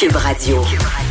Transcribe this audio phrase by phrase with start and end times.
[0.00, 1.09] Cube Radio.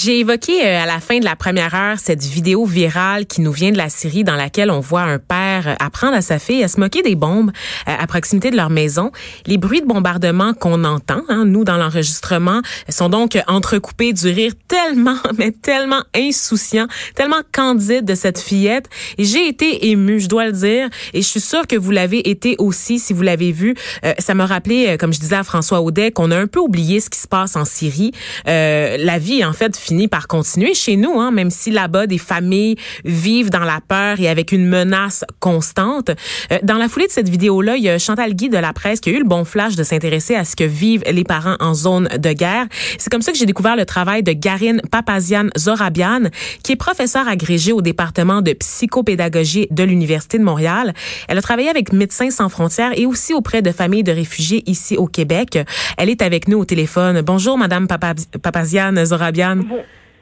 [0.00, 3.50] J'ai évoqué euh, à la fin de la première heure cette vidéo virale qui nous
[3.50, 6.68] vient de la Syrie dans laquelle on voit un père apprendre à sa fille à
[6.68, 7.50] se moquer des bombes
[7.88, 9.10] euh, à proximité de leur maison.
[9.46, 14.52] Les bruits de bombardement qu'on entend, hein, nous dans l'enregistrement, sont donc entrecoupés du rire
[14.68, 16.86] tellement, mais tellement insouciant,
[17.16, 18.88] tellement candide de cette fillette.
[19.18, 22.30] Et j'ai été émue, je dois le dire, et je suis sûre que vous l'avez
[22.30, 23.74] été aussi si vous l'avez vu.
[24.04, 27.00] Euh, ça m'a rappelé, comme je disais à François Audet, qu'on a un peu oublié
[27.00, 28.12] ce qui se passe en Syrie.
[28.46, 32.76] la vie, en fait, finit par continuer chez nous, hein, même si là-bas, des familles
[33.06, 36.10] vivent dans la peur et avec une menace constante.
[36.52, 39.00] Euh, dans la foulée de cette vidéo-là, il y a Chantal Guy de la presse
[39.00, 41.72] qui a eu le bon flash de s'intéresser à ce que vivent les parents en
[41.72, 42.66] zone de guerre.
[42.98, 46.24] C'est comme ça que j'ai découvert le travail de Garine Papazian Zorabian,
[46.62, 50.92] qui est professeure agrégée au département de psychopédagogie de l'Université de Montréal.
[51.28, 54.98] Elle a travaillé avec Médecins sans frontières et aussi auprès de familles de réfugiés ici
[54.98, 55.58] au Québec.
[55.96, 57.22] Elle est avec nous au téléphone.
[57.22, 59.60] Bonjour, Madame Papazian Zorabian.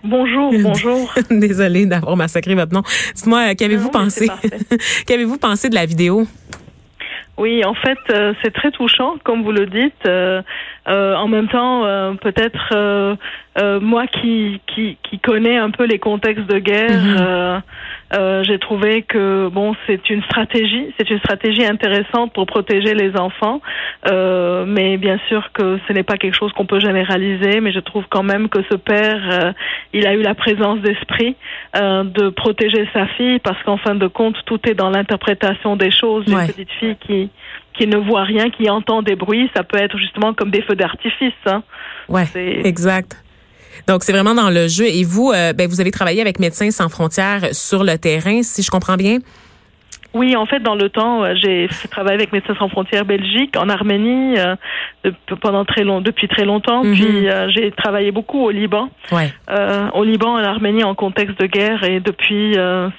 [0.07, 1.13] Bonjour, bonjour.
[1.31, 2.83] Désolée d'avoir massacré votre nom.
[3.15, 4.29] Dites-moi, qu'avez-vous pensé?
[5.07, 6.27] qu'avez-vous pensé de la vidéo?
[7.39, 10.07] Oui, en fait, euh, c'est très touchant, comme vous le dites.
[10.07, 10.43] Euh,
[10.89, 11.83] euh, en même temps,
[12.21, 13.17] peut-être
[13.81, 17.63] moi qui, qui, qui connais un peu les contextes de guerre.
[18.15, 23.17] Euh, j'ai trouvé que bon, c'est une stratégie, c'est une stratégie intéressante pour protéger les
[23.17, 23.61] enfants,
[24.09, 27.61] euh, mais bien sûr que ce n'est pas quelque chose qu'on peut généraliser.
[27.61, 29.53] Mais je trouve quand même que ce père, euh,
[29.93, 31.35] il a eu la présence d'esprit
[31.77, 35.91] euh, de protéger sa fille, parce qu'en fin de compte, tout est dans l'interprétation des
[35.91, 36.25] choses.
[36.29, 37.31] Une petite fille qui
[37.77, 40.77] qui ne voit rien, qui entend des bruits, ça peut être justement comme des feux
[40.77, 41.33] d'artifice.
[41.47, 41.63] Hein.
[42.09, 42.27] Ouais,
[42.65, 43.23] exact.
[43.87, 44.87] Donc, c'est vraiment dans le jeu.
[44.87, 48.63] Et vous, euh, ben, vous avez travaillé avec Médecins sans frontières sur le terrain, si
[48.63, 49.19] je comprends bien?
[50.17, 53.69] Oui, en fait, dans le temps, euh, j'ai travaillé avec Médecins sans frontières Belgique, en
[53.69, 54.57] Arménie, euh,
[55.43, 56.83] pendant très long, depuis très longtemps.
[56.83, 56.95] Mhm.
[56.95, 59.31] Puis j'ai travaillé beaucoup au Liban, ouais.
[59.93, 61.85] au Liban, en Arménie, en contexte de guerre.
[61.85, 62.57] Et depuis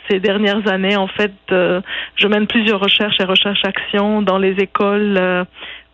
[0.10, 5.20] ces dernières années, en fait, je mène plusieurs recherches et recherches-actions dans les écoles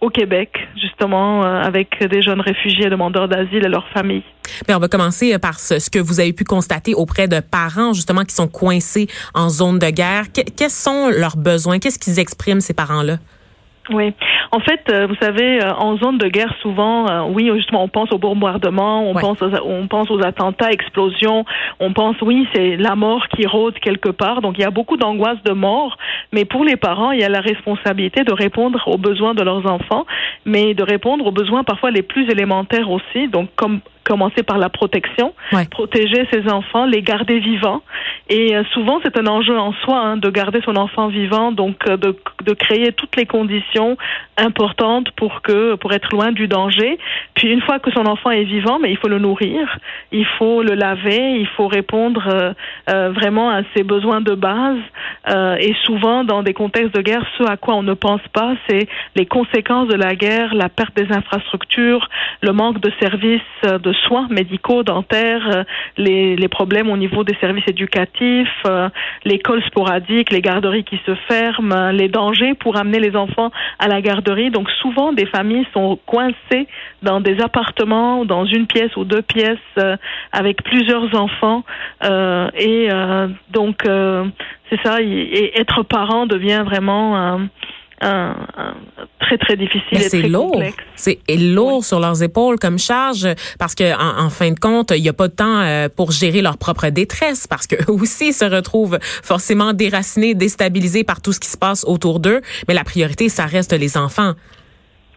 [0.03, 4.24] au Québec, justement, euh, avec des jeunes réfugiés demandeurs d'asile et leurs familles.
[4.68, 8.24] Bien, on va commencer par ce, que vous avez pu constater auprès de parents, justement,
[8.24, 10.25] qui sont coincés en zone de guerre.
[10.34, 11.80] quels sont leurs besoins?
[11.80, 13.18] Qu'est-ce qu'ils expriment, ces parents-là?
[13.89, 14.13] Oui,
[14.51, 17.89] en fait, euh, vous savez, euh, en zone de guerre, souvent, euh, oui, justement, on
[17.89, 21.44] pense au bombardement, on pense, aux, on pense aux attentats, explosions,
[21.81, 24.41] on pense, oui, c'est la mort qui rôde quelque part.
[24.41, 25.97] Donc, il y a beaucoup d'angoisse de mort,
[26.31, 29.69] mais pour les parents, il y a la responsabilité de répondre aux besoins de leurs
[29.69, 30.05] enfants,
[30.45, 33.27] mais de répondre aux besoins parfois les plus élémentaires aussi.
[33.27, 35.33] Donc, comme commencer par la protection,
[35.72, 37.81] protéger ses enfants, les garder vivants.
[38.29, 42.13] Et souvent, c'est un enjeu en soi hein, de garder son enfant vivant, donc de,
[42.43, 43.72] de, créer toutes les conditions
[44.38, 46.97] importantes pour que pour être loin du danger.
[47.35, 49.78] Puis une fois que son enfant est vivant, mais il faut le nourrir,
[50.11, 52.53] il faut le laver, il faut répondre
[52.89, 54.79] euh, vraiment à ses besoins de base.
[55.59, 58.88] et souvent, dans des contextes de guerre, ce à quoi on ne pense pas, c'est
[59.16, 62.09] les conséquences de la guerre, la perte des infrastructures,
[62.41, 65.63] le manque de services de soins médicaux, dentaires, euh,
[65.97, 68.90] les, les problèmes au niveau des services éducatifs, euh,
[69.25, 73.88] l'école sporadique, les garderies qui se ferment, euh, les dangers pour amener les enfants à
[73.88, 74.51] la garderie.
[74.51, 76.68] Donc souvent, des familles sont coincées
[77.01, 79.57] dans des appartements, dans une pièce ou deux pièces,
[80.31, 81.63] avec plusieurs enfants.
[82.03, 82.90] et
[83.52, 83.84] donc,
[84.69, 87.40] c'est ça, et, être parent devient vraiment
[88.01, 88.35] un,
[89.19, 90.61] très très difficile et très lourd.
[90.95, 93.27] C'est lourd sur leurs épaules comme charge
[93.59, 96.41] parce que en, fin de compte, il n'y a pas de temps euh, pour gérer
[96.41, 101.49] leur propre détresse parce que aussi se retrouvent forcément déracinés, déstabilisés par tout ce qui
[101.49, 102.41] se passe autour d'eux.
[102.67, 104.33] Mais la priorité, ça reste les enfants.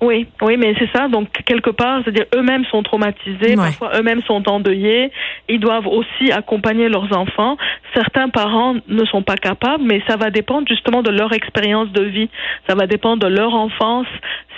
[0.02, 1.08] Oui, oui, mais c'est ça.
[1.08, 5.10] Donc quelque part, c'est-à-dire eux-mêmes sont traumatisés, parfois eux-mêmes sont endeuillés.
[5.48, 7.56] Ils doivent aussi accompagner leurs enfants.
[7.94, 12.02] Certains parents ne sont pas capables, mais ça va dépendre justement de leur expérience de
[12.02, 12.28] vie.
[12.68, 14.06] Ça va dépendre de leur enfance.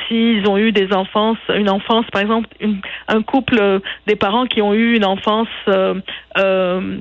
[0.07, 2.49] S'ils ont eu des enfances, une enfance, par exemple,
[3.09, 5.95] un couple, des parents qui ont eu une enfance euh,
[6.39, 6.99] euh,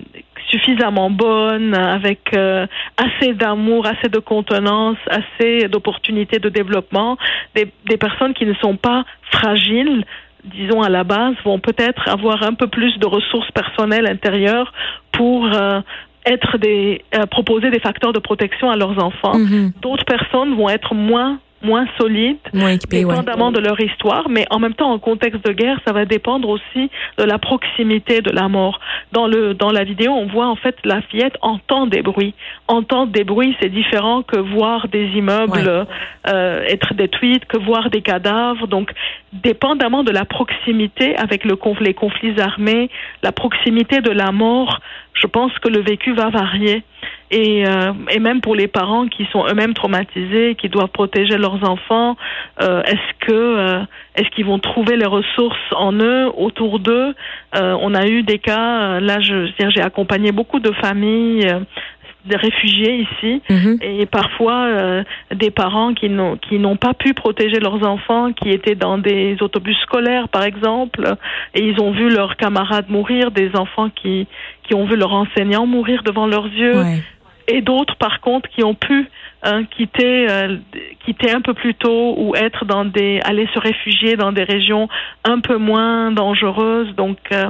[0.50, 2.66] suffisamment bonne, avec euh,
[2.98, 7.18] assez d'amour, assez de contenance, assez d'opportunités de développement.
[7.56, 10.06] Des, des personnes qui ne sont pas fragiles,
[10.46, 14.72] disons à la base, vont peut-être avoir un peu plus de ressources personnelles intérieures
[15.12, 15.82] pour euh,
[16.26, 19.38] être des euh, proposer des facteurs de protection à leurs enfants.
[19.38, 19.82] Mm-hmm.
[19.82, 24.60] D'autres personnes vont être moins moins solides, moins équipés, dépendamment de leur histoire, mais en
[24.60, 28.48] même temps, en contexte de guerre, ça va dépendre aussi de la proximité de la
[28.48, 28.80] mort.
[29.12, 32.34] Dans le dans la vidéo, on voit en fait la fillette entend des bruits.
[32.68, 35.88] Entendre des bruits, c'est différent que voir des immeubles
[36.28, 38.68] euh, être détruits, que voir des cadavres.
[38.68, 38.92] Donc,
[39.34, 42.90] dépendamment de la proximité avec le les conflits armés,
[43.24, 44.80] la proximité de la mort,
[45.14, 46.84] je pense que le vécu va varier.
[47.30, 51.70] Et, euh, et même pour les parents qui sont eux-mêmes traumatisés, qui doivent protéger leurs
[51.70, 52.16] enfants,
[52.62, 53.80] euh, est-ce que euh,
[54.16, 57.14] est-ce qu'ils vont trouver les ressources en eux, autour d'eux?
[57.54, 59.00] On a eu des cas.
[59.00, 61.48] Là, je j'ai accompagné beaucoup de familles
[62.28, 63.80] des réfugiés ici mhm.
[63.82, 65.04] et parfois euh,
[65.34, 69.38] des parents qui n'ont qui n'ont pas pu protéger leurs enfants qui étaient dans des
[69.42, 71.16] autobus scolaires par exemple
[71.56, 74.28] et ils ont vu leurs camarades mourir des enfants qui
[74.64, 76.84] qui ont vu leur enseignant mourir devant leurs yeux
[77.48, 79.10] et d'autres par contre qui ont pu
[79.44, 80.58] hein, quitter euh,
[81.06, 84.88] quitter un peu plus tôt ou être dans des aller se réfugier dans des régions
[85.24, 87.50] un peu moins dangereuses donc euh,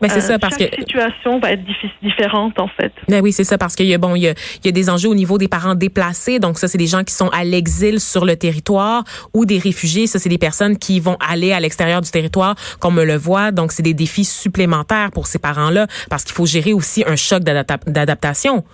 [0.00, 1.62] mais c'est ça euh, parce chaque que situation va être
[2.02, 2.92] différente en fait.
[3.08, 4.72] Mais oui, c'est ça parce qu'il y a bon, il y a, il y a
[4.72, 6.38] des enjeux au niveau des parents déplacés.
[6.38, 10.06] Donc ça, c'est des gens qui sont à l'exil sur le territoire ou des réfugiés.
[10.06, 13.52] Ça, c'est des personnes qui vont aller à l'extérieur du territoire, comme on le voit.
[13.52, 17.42] Donc c'est des défis supplémentaires pour ces parents-là parce qu'il faut gérer aussi un choc
[17.42, 18.64] d'adaptation.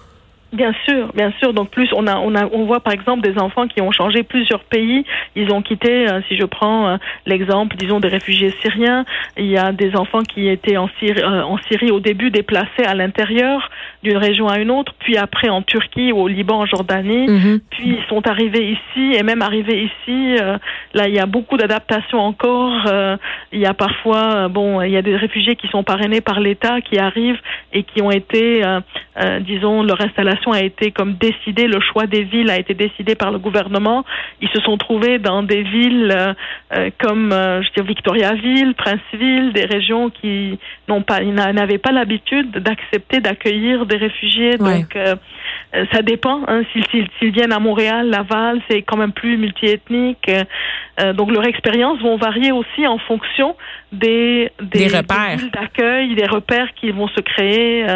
[0.52, 1.54] Bien sûr, bien sûr.
[1.54, 4.22] Donc plus on a, on a, on voit par exemple des enfants qui ont changé
[4.22, 5.04] plusieurs pays.
[5.34, 6.10] Ils ont quitté.
[6.10, 9.06] Euh, si je prends euh, l'exemple, disons des réfugiés syriens,
[9.38, 12.84] il y a des enfants qui étaient en Syrie, euh, en Syrie au début déplacés
[12.84, 13.70] à l'intérieur
[14.02, 17.60] d'une région à une autre, puis après en Turquie ou au Liban, en Jordanie, mhm.
[17.70, 20.37] puis ils sont arrivés ici et même arrivés ici.
[20.93, 22.90] là, il y a beaucoup d'adaptations encore.
[23.52, 26.81] il y a parfois, bon, il y a des réfugiés qui sont parrainés par l'État
[26.81, 27.38] qui arrivent
[27.72, 28.62] et qui ont été,
[29.43, 33.30] disons, leur installation a été comme décidée, le choix des villes a été décidé par
[33.30, 34.04] le gouvernement.
[34.40, 36.34] Ils se sont trouvés dans des villes euh,
[36.74, 40.58] euh, comme euh, je dis Victoriaville, Princeville, des régions qui
[40.88, 44.56] n'ont pas, n'avaient pas l'habitude d'accepter d'accueillir des réfugiés.
[44.56, 44.96] Donc
[45.92, 46.42] ça dépend.
[46.48, 50.30] Hein, s'ils, viennent à Montréal, Laval, c'est quand même plus multiethnique.
[51.14, 53.56] donc leur expérience vont varier aussi en fonction
[53.92, 57.86] des, des, repères d'accueil, des repères qui vont se créer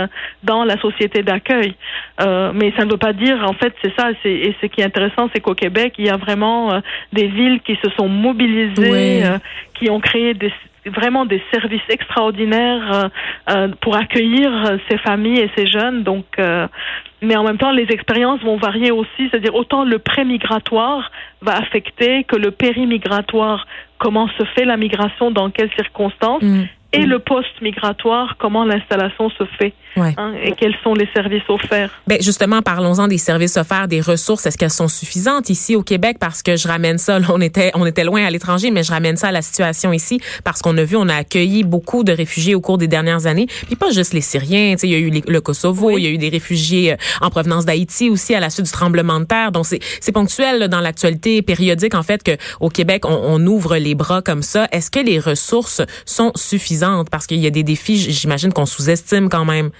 [0.42, 1.74] dans la société d'accueil.
[2.20, 4.10] Euh, mais ça ne veut pas dire, en fait, c'est ça.
[4.24, 6.80] Et ce qui est intéressant, c'est qu'au Québec, il y a vraiment euh,
[7.12, 9.38] des villes qui se sont mobilisées, euh,
[9.74, 10.52] qui ont créé des,
[10.86, 13.10] vraiment des services extraordinaires
[13.80, 16.04] pour accueillir ces familles et ces jeunes.
[16.04, 16.24] Donc,
[17.22, 19.28] mais en même temps, les expériences vont varier aussi.
[19.30, 21.10] C'est-à-dire autant le pré-migratoire
[21.42, 23.66] va affecter que le péri-migratoire.
[23.98, 29.28] Comment se fait la migration, dans quelles circonstances, mm et le poste migratoire, comment l'installation
[29.30, 31.90] se fait hein, et quels sont les services offerts?
[32.06, 34.46] Ben justement, parlons-en des services offerts, des ressources.
[34.46, 36.18] Est-ce qu'elles sont suffisantes ici au Québec?
[36.20, 37.18] Parce que je ramène ça.
[37.28, 40.20] on était on était loin à l'étranger, mais je ramène ça à la situation ici
[40.44, 43.46] parce qu'on a vu, on a accueilli beaucoup de réfugiés au cours des dernières années.
[43.66, 44.76] Puis pas juste les Syriens.
[44.82, 47.64] Il y a eu le Kosovo, il y a eu des réfugiés euh, en provenance
[47.66, 49.50] d'Haïti aussi à la suite du tremblement de terre.
[49.50, 53.96] Donc c'est ponctuel dans l'actualité périodique en fait que au Québec on, on ouvre les
[53.96, 54.68] bras comme ça.
[54.70, 56.75] Est-ce que les ressources sont suffisantes?
[57.10, 59.70] Parce qu'il y a des défis, j'imagine qu'on sous-estime quand même.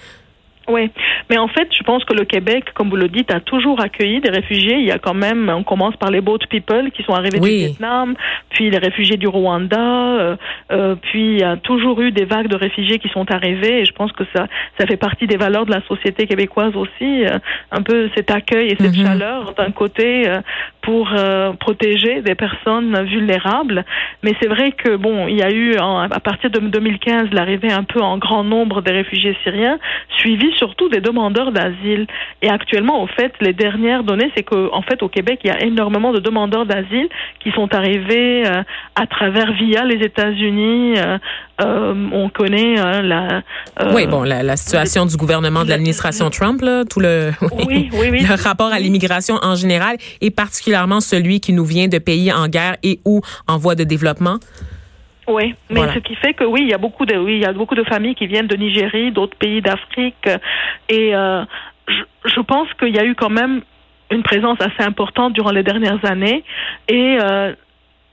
[0.69, 0.91] Oui,
[1.29, 4.19] mais en fait, je pense que le Québec, comme vous le dites, a toujours accueilli
[4.19, 4.75] des réfugiés.
[4.75, 7.47] Il y a quand même, on commence par les boat people qui sont arrivés du
[7.47, 8.15] Vietnam,
[8.49, 10.35] puis les réfugiés du Rwanda, euh,
[10.71, 13.79] euh, puis il y a toujours eu des vagues de réfugiés qui sont arrivés.
[13.79, 14.47] Et je pense que ça,
[14.77, 17.39] ça fait partie des valeurs de la société québécoise aussi, euh,
[17.71, 19.05] un peu cet accueil et cette mm-hmm.
[19.05, 20.29] chaleur d'un côté
[20.81, 21.09] pour
[21.59, 23.83] protéger des personnes vulnérables.
[24.23, 27.83] Mais c'est vrai que bon, il y a eu à partir de 2015 l'arrivée un
[27.83, 29.79] peu en grand nombre des réfugiés syriens,
[30.17, 32.07] suivis surtout des demandeurs d'asile.
[32.41, 35.63] Et actuellement, au fait, les dernières données, c'est qu'en fait, au Québec, il y a
[35.63, 37.09] énormément de demandeurs d'asile
[37.39, 38.63] qui sont arrivés euh,
[38.95, 40.95] à travers via les États-Unis.
[40.97, 41.17] Euh,
[41.61, 43.41] euh, on connaît la.
[43.93, 47.31] oui, bon, la, situation du gouvernement de l'administration Trump, là, tout le,
[47.65, 51.87] oui, oui, oui, le rapport à l'immigration en général, et particulièrement celui qui nous vient
[51.87, 54.37] de pays en guerre et ou en voie de développement.
[55.27, 57.45] Oui, mais ce qui fait que oui, il y a beaucoup de oui, il y
[57.45, 60.29] a beaucoup de familles qui viennent de Nigérie, d'autres pays d'Afrique,
[60.87, 61.43] et euh,
[61.87, 63.61] je, je, pense qu'il y a eu quand même
[64.09, 66.45] une présence assez importante durant les dernières années,
[66.87, 67.53] et euh,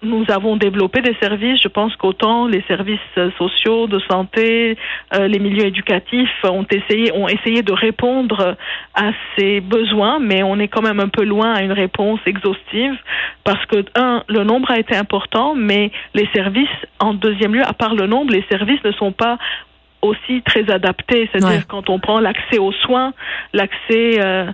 [0.04, 1.60] nous avons développé des services.
[1.62, 2.98] Je pense qu'autant les services
[3.38, 4.76] sociaux, de santé,
[5.14, 8.56] euh, les milieux éducatifs ont essayé, ont essayé de répondre
[8.94, 12.96] à ces besoins, mais on est quand même un peu loin à une réponse exhaustive
[13.44, 16.68] parce que, un, le nombre a été important, mais les services,
[16.98, 19.38] en deuxième lieu, à part le nombre, les services ne sont pas
[20.04, 21.28] aussi très adapté.
[21.32, 23.12] C'est-à-dire quand on prend l'accès aux soins,
[23.52, 24.46] l'accès euh,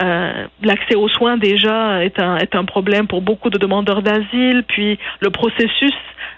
[0.00, 4.64] euh, l'accès aux soins déjà est un est un problème pour beaucoup de demandeurs d'asile.
[4.68, 5.94] Puis le processus,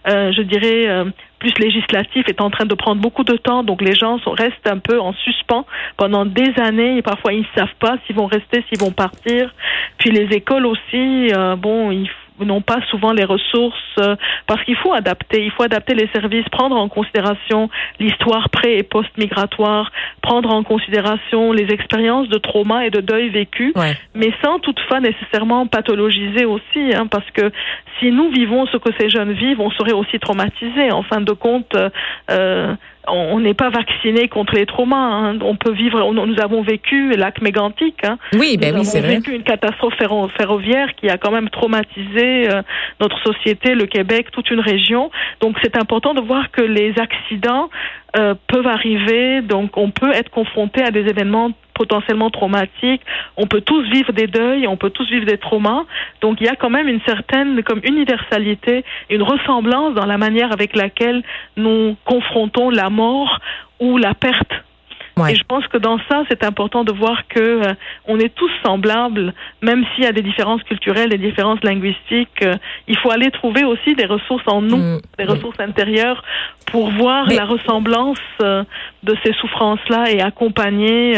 [0.09, 1.05] euh, je dirais euh,
[1.39, 4.67] plus législatif est en train de prendre beaucoup de temps, donc les gens sont, restent
[4.67, 8.27] un peu en suspens pendant des années et parfois ils ne savent pas s'ils vont
[8.27, 9.53] rester, s'ils vont partir.
[9.99, 12.09] Puis les écoles aussi, euh, bon, il
[12.45, 14.17] n'ont pas souvent les ressources euh,
[14.47, 17.69] parce qu'il faut adapter, il faut adapter les services, prendre en considération
[17.99, 19.91] l'histoire pré et post-migratoire,
[20.23, 23.73] prendre en considération les expériences de trauma et de deuil vécu,
[24.15, 27.51] mais sans toutefois nécessairement pathologiser aussi, hein, parce que
[27.99, 30.91] si nous vivons ce que ces jeunes vivent, on serait aussi traumatisés.
[30.91, 31.77] En fin de compte,
[32.31, 32.75] euh,
[33.13, 34.97] on n'est pas vacciné contre les traumas.
[34.97, 35.39] Hein.
[35.43, 36.13] On peut vivre.
[36.13, 38.05] nous avons vécu lac mégantique.
[38.05, 38.19] Hein.
[38.35, 39.17] Oui, ben nous oui, c'est vrai.
[39.17, 39.95] vécu une catastrophe
[40.37, 42.63] ferroviaire qui a quand même traumatisé euh,
[43.01, 45.11] notre société, le Québec, toute une région.
[45.41, 47.71] Donc, c'est important de voir que les accidents
[48.17, 49.43] euh, peuvent arriver.
[49.43, 53.01] Donc, on peut être confronté à des événements potentiellement traumatiques.
[53.39, 55.85] On peut tous vivre des deuils, on peut tous vivre des traumas.
[56.21, 60.53] Donc il y a quand même une certaine comme universalité, une ressemblance dans la manière
[60.53, 61.23] avec laquelle
[61.57, 63.39] nous confrontons la mort
[63.81, 64.53] ou la perte
[65.29, 67.75] et je pense que dans ça, c'est important de voir que euh,
[68.07, 72.43] on est tous semblables, même s'il y a des différences culturelles, des différences linguistiques.
[72.43, 72.57] Euh,
[72.89, 75.01] il faut aller trouver aussi des ressources en nous, mm.
[75.19, 76.23] des ressources intérieures,
[76.67, 78.65] pour voir la ressemblance euh,
[79.03, 81.15] de ces souffrances-là et accompagner.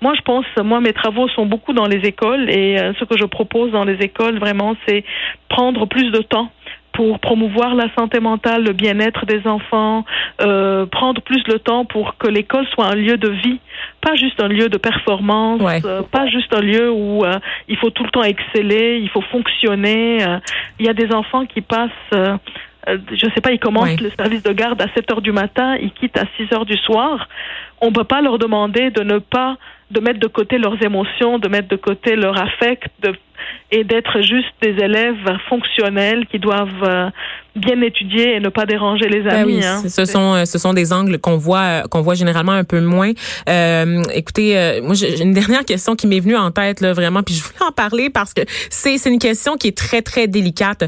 [0.00, 3.24] moi, je pense, moi, mes travaux sont beaucoup dans les écoles et ce que je
[3.24, 5.04] propose dans les écoles, vraiment, c'est
[5.48, 6.50] prendre plus de temps
[6.96, 10.04] pour promouvoir la santé mentale, le bien-être des enfants,
[10.40, 13.60] euh, prendre plus le temps pour que l'école soit un lieu de vie,
[14.00, 17.38] pas juste un lieu de performance, euh, pas juste un lieu où euh,
[17.68, 20.22] il faut tout le temps exceller, il faut fonctionner.
[20.22, 20.38] Euh,
[20.78, 21.90] il y a des enfants qui passent
[22.88, 25.90] je sais pas, ils commencent le service de garde à 7 heures du matin, ils
[25.90, 27.28] quittent à 6 heures du soir.
[27.80, 29.56] On peut pas leur demander de ne pas
[29.90, 33.12] de mettre de côté leurs émotions, de mettre de côté leur affect, de
[33.70, 37.10] et d'être juste des élèves fonctionnels qui doivent euh,
[37.56, 39.56] bien étudier et ne pas déranger les ben amis.
[39.56, 39.82] oui, hein.
[39.88, 42.80] Ce sont euh, ce sont des angles qu'on voit euh, qu'on voit généralement un peu
[42.80, 43.12] moins.
[43.48, 47.34] Euh, écoutez, moi j'ai une dernière question qui m'est venue en tête là vraiment, puis
[47.34, 50.84] je voulais en parler parce que c'est c'est une question qui est très très délicate.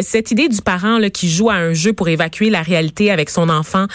[0.00, 3.28] cette idée du parent là qui joue à un jeu pour évacuer la réalité avec
[3.28, 3.86] son enfant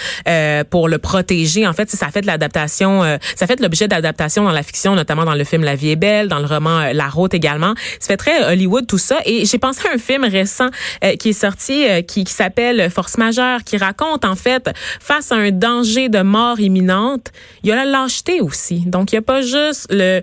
[0.69, 1.65] pour le protéger.
[1.65, 3.03] En fait, ça fait de l'adaptation,
[3.35, 6.27] ça fait l'objet d'adaptation dans la fiction, notamment dans le film La vie est belle,
[6.27, 7.73] dans le roman La route également.
[7.99, 9.19] Ça fait très Hollywood tout ça.
[9.25, 10.69] Et j'ai pensé à un film récent
[11.19, 15.51] qui est sorti qui qui, s'appelle Force majeure, qui raconte en fait face à un
[15.51, 17.31] danger de mort imminente,
[17.63, 18.83] il y a la lâcheté aussi.
[18.85, 20.21] Donc il n'y a pas juste le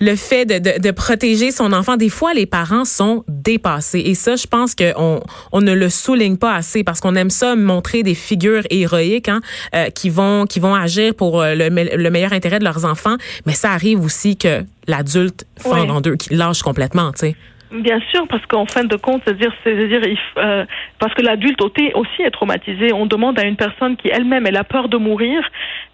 [0.00, 1.96] le fait de, de, de, protéger son enfant.
[1.96, 5.20] Des fois, les parents sont dépassés et ça, je pense qu'on
[5.52, 9.40] on ne le souligne pas assez parce qu'on aime ça montrer des figures héroïques hein,
[9.74, 13.16] euh, qui vont qui vont agir pour euh, le, le meilleur intérêt de leurs enfants.
[13.46, 17.36] Mais ça arrive aussi que l'adulte fend en deux, qui lâche complètement, tu sais.
[17.72, 20.00] Bien sûr, parce qu'en fin de compte, c'est-à-dire, c'est-à-dire,
[20.38, 20.64] euh,
[21.00, 22.92] parce que l'adulte aussi est traumatisé.
[22.92, 25.42] On demande à une personne qui elle-même elle a peur de mourir,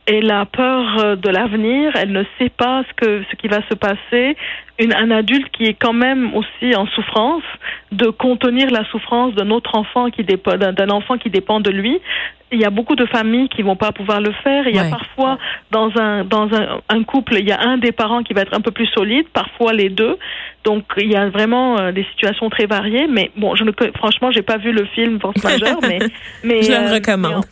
[0.04, 3.60] elle a peur euh, de l'avenir, elle ne sait pas ce que ce qui va
[3.70, 4.36] se passer.
[4.78, 7.44] Une, un adulte qui est quand même aussi en souffrance,
[7.90, 12.00] de contenir la souffrance d'un autre enfant qui dépend d'un enfant qui dépend de lui.
[12.52, 14.66] Il y a beaucoup de familles qui vont pas pouvoir le faire.
[14.68, 15.38] Il y a parfois
[15.70, 18.54] dans un dans un, un, couple, il y a un des parents qui va être
[18.54, 20.18] un peu plus solide, parfois les deux.
[20.64, 23.06] Donc il y a vraiment euh, des situations très variées.
[23.08, 25.98] Mais bon, je ne franchement, j'ai pas vu le film Force majeure, mais
[26.44, 27.44] mais je le euh, recommande.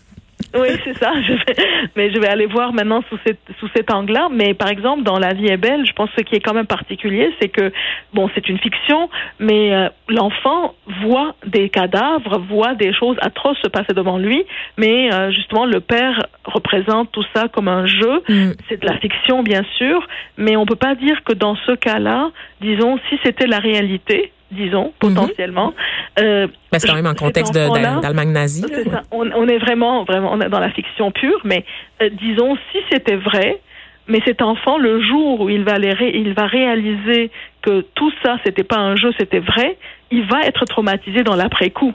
[0.55, 1.13] Oui, c'est ça.
[1.23, 4.29] Je vais, mais je vais aller voir maintenant sous, cette, sous cet angle-là.
[4.33, 6.55] Mais par exemple, dans La vie est belle, je pense que ce qui est quand
[6.55, 7.73] même particulier, c'est que,
[8.15, 13.69] bon, c'est une fiction, mais euh, l'enfant voit des cadavres, voit des choses atroces se
[13.69, 14.45] passer devant lui,
[14.77, 18.23] mais euh, justement, le père représente tout ça comme un jeu.
[18.29, 18.53] Mm.
[18.69, 22.31] C'est de la fiction, bien sûr, mais on peut pas dire que dans ce cas-là,
[22.61, 25.73] disons, si c'était la réalité, disons, potentiellement.
[26.19, 28.65] Euh, c'est quand même en contexte d'Allemagne nazie.
[29.11, 31.65] On, on, est vraiment, vraiment on est dans la fiction pure, mais
[32.03, 33.61] euh, disons, si c'était vrai,
[34.09, 37.31] mais cet enfant, le jour où il va, les il va réaliser
[37.63, 39.77] que tout ça, c'était pas un jeu, c'était vrai,
[40.11, 41.95] il va être traumatisé dans l'après-coup.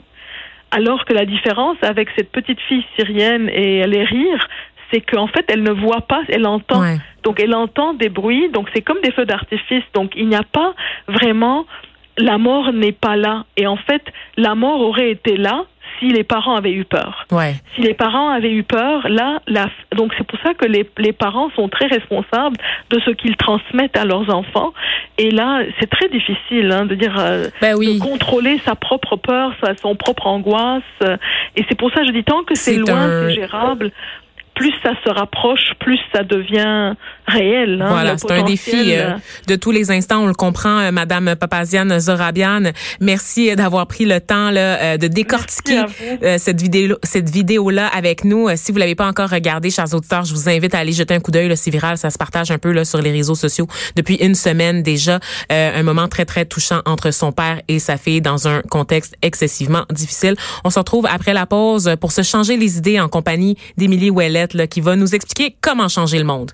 [0.72, 4.48] Alors que la différence avec cette petite fille syrienne et les rires,
[4.92, 6.82] c'est qu'en fait, elle ne voit pas, elle entend.
[7.24, 9.84] Donc, elle entend des bruits, donc c'est comme des feux d'artifice.
[9.94, 10.74] Donc, il n'y a pas
[11.08, 11.66] vraiment
[12.18, 13.46] la mort n'est pas là.
[13.58, 14.02] Et en fait,
[14.38, 15.66] la mort aurait été là
[16.00, 17.26] si les parents avaient eu peur.
[17.32, 17.56] Ouais.
[17.76, 21.14] Si les parents avaient eu peur, là, la, donc c'est pour ça que les, les
[21.14, 22.58] parents sont très responsables
[22.90, 24.74] de ce qu'ils transmettent à leurs enfants.
[25.18, 29.54] Et là, c'est très difficile hein, de dire euh, ben de contrôler sa propre peur,
[29.64, 30.84] sa, son propre angoisse.
[31.56, 33.92] et c'est pour ça que je dis tant que c'est loin, c'est gérable
[34.56, 36.94] plus ça se rapproche, plus ça devient
[37.28, 37.82] réel.
[37.82, 39.12] Hein, voilà, c'est un défi euh,
[39.48, 40.24] de tous les instants.
[40.24, 42.72] On le comprend, euh, Madame Papaziane Zorabian.
[43.02, 45.84] Merci euh, d'avoir pris le temps là, de décortiquer
[46.38, 48.48] cette vidéo, cette vidéo là avec nous.
[48.56, 51.20] si vous l'avez pas encore regardé, chers auditeurs, je vous invite à aller jeter un
[51.20, 51.56] coup d'œil.
[51.58, 54.82] C'est viral, ça se partage un peu là sur les réseaux sociaux depuis une semaine
[54.84, 55.20] déjà.
[55.50, 59.86] un moment très très touchant entre son père et sa fille dans un contexte excessivement
[59.90, 60.36] difficile.
[60.64, 64.12] On se retrouve après la pause pour se changer les idées en compagnie d'Émilie
[64.70, 66.52] Qui va nous expliquer comment changer le monde.